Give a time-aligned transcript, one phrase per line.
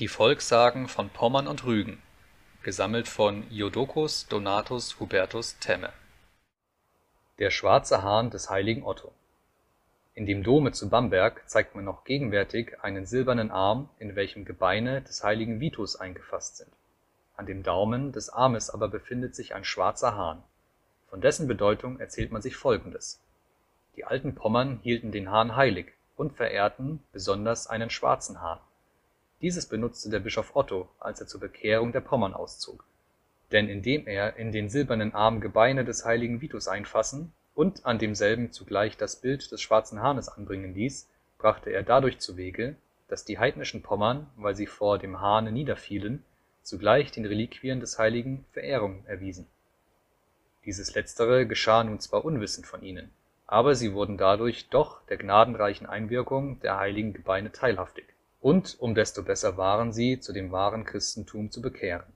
[0.00, 2.02] Die Volkssagen von Pommern und Rügen.
[2.64, 5.92] Gesammelt von Jodocus Donatus Hubertus Temme.
[7.38, 9.12] Der schwarze Hahn des heiligen Otto.
[10.16, 15.00] In dem Dome zu Bamberg zeigt man noch gegenwärtig einen silbernen Arm, in welchem Gebeine
[15.00, 16.72] des heiligen Vitus eingefasst sind.
[17.36, 20.42] An dem Daumen des Armes aber befindet sich ein schwarzer Hahn.
[21.08, 23.20] Von dessen Bedeutung erzählt man sich folgendes:
[23.94, 28.58] Die alten Pommern hielten den Hahn heilig und verehrten besonders einen schwarzen Hahn
[29.44, 32.82] dieses benutzte der Bischof Otto, als er zur Bekehrung der Pommern auszog.
[33.52, 38.52] Denn indem er in den silbernen Arm Gebeine des heiligen Vitus einfassen und an demselben
[38.52, 42.76] zugleich das Bild des schwarzen Hahnes anbringen ließ, brachte er dadurch zuwege,
[43.08, 46.24] dass die heidnischen Pommern, weil sie vor dem Hahne niederfielen,
[46.62, 49.46] zugleich den Reliquien des Heiligen Verehrung erwiesen.
[50.64, 53.10] Dieses letztere geschah nun zwar unwissend von ihnen,
[53.46, 58.13] aber sie wurden dadurch doch der gnadenreichen Einwirkung der heiligen Gebeine teilhaftig
[58.44, 62.12] und um desto besser waren sie, zu dem wahren Christentum zu bekehren